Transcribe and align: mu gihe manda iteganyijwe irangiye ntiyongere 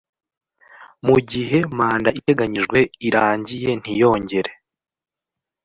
mu 1.05 1.17
gihe 1.29 1.57
manda 1.77 2.09
iteganyijwe 2.19 2.79
irangiye 3.07 3.69
ntiyongere 3.81 4.51